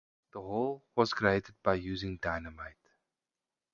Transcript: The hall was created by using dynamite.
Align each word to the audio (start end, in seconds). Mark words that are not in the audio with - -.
The 0.33 0.39
hall 0.41 0.83
was 0.95 1.13
created 1.13 1.53
by 1.61 1.75
using 1.75 2.17
dynamite. 2.17 2.89